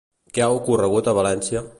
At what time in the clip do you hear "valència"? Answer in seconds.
1.19-1.63